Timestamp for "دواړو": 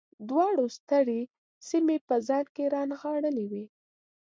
0.29-0.65